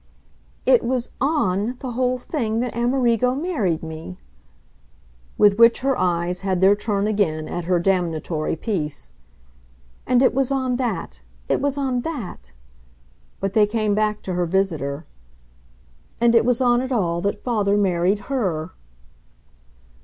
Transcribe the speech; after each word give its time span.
"It 0.65 0.83
was 0.83 1.11
ON 1.21 1.75
the 1.77 1.91
whole 1.91 2.17
thing 2.17 2.59
that 2.61 2.75
Amerigo 2.75 3.35
married 3.35 3.83
me." 3.83 4.17
With 5.37 5.59
which 5.59 5.81
her 5.81 5.95
eyes 5.95 6.39
had 6.41 6.59
their 6.59 6.75
turn 6.75 7.05
again 7.05 7.47
at 7.47 7.65
her 7.65 7.77
damnatory 7.77 8.55
piece. 8.55 9.13
"And 10.07 10.23
it 10.23 10.33
was 10.33 10.49
on 10.49 10.77
that 10.77 11.21
it 11.47 11.61
was 11.61 11.77
on 11.77 12.01
that!" 12.01 12.51
But 13.39 13.53
they 13.53 13.67
came 13.67 13.93
back 13.93 14.23
to 14.23 14.33
her 14.33 14.47
visitor. 14.47 15.05
"And 16.19 16.33
it 16.33 16.45
was 16.45 16.61
on 16.61 16.81
it 16.81 16.91
all 16.91 17.21
that 17.21 17.43
father 17.43 17.77
married 17.77 18.21
HER." 18.21 18.71